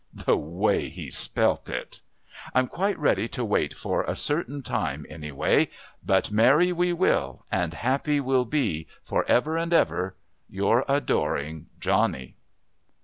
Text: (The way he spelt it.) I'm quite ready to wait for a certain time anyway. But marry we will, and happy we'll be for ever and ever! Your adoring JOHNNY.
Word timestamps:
(The 0.15 0.35
way 0.35 0.89
he 0.89 1.11
spelt 1.11 1.69
it.) 1.69 2.01
I'm 2.55 2.65
quite 2.65 2.97
ready 2.97 3.27
to 3.27 3.45
wait 3.45 3.75
for 3.75 4.01
a 4.01 4.15
certain 4.15 4.63
time 4.63 5.05
anyway. 5.07 5.69
But 6.03 6.31
marry 6.31 6.71
we 6.71 6.91
will, 6.91 7.45
and 7.51 7.75
happy 7.75 8.19
we'll 8.19 8.45
be 8.45 8.87
for 9.03 9.23
ever 9.25 9.57
and 9.57 9.71
ever! 9.71 10.15
Your 10.49 10.85
adoring 10.87 11.67
JOHNNY. 11.79 12.33